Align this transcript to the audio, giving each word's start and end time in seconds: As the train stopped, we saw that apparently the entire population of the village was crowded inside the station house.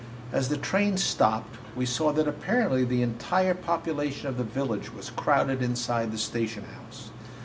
As 0.31 0.49
the 0.49 0.57
train 0.57 0.97
stopped, 0.97 1.59
we 1.75 1.85
saw 1.85 2.11
that 2.13 2.27
apparently 2.27 2.83
the 2.83 3.03
entire 3.03 3.53
population 3.53 4.27
of 4.27 4.37
the 4.39 4.43
village 4.43 4.91
was 4.91 5.11
crowded 5.11 5.61
inside 5.61 6.11
the 6.11 6.17
station 6.17 6.63
house. 6.63 7.11